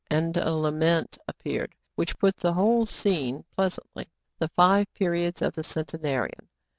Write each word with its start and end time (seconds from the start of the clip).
And 0.09 0.35
a 0.35 0.51
lament 0.55 1.19
appeared, 1.27 1.75
which 1.95 2.17
put 2.17 2.35
the 2.35 2.53
whole 2.53 2.87
scene 2.87 3.45
pleasantly: 3.55 4.09
"The 4.39 4.47
Five 4.47 4.91
Periods 4.95 5.43
of 5.43 5.53
the 5.53 5.63
Centenarian. 5.63 6.49